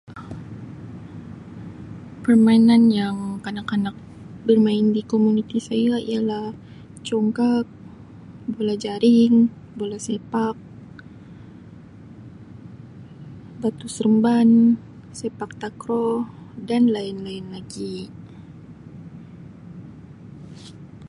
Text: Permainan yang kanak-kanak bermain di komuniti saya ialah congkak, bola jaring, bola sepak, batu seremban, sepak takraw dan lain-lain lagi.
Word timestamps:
Permainan 2.25 2.83
yang 2.99 3.17
kanak-kanak 3.45 3.93
bermain 4.49 4.85
di 4.97 5.01
komuniti 5.11 5.57
saya 5.67 5.95
ialah 6.11 6.47
congkak, 7.07 7.65
bola 8.53 8.73
jaring, 8.85 9.35
bola 9.79 9.97
sepak, 10.05 10.55
batu 13.61 13.87
seremban, 13.95 14.49
sepak 15.19 15.51
takraw 15.61 16.09
dan 16.69 16.83
lain-lain 16.95 17.45
lagi. 17.55 17.95